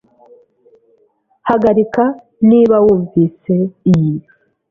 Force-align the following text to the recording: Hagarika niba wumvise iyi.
Hagarika 1.49 2.03
niba 2.49 2.75
wumvise 2.85 3.55
iyi. 3.91 4.15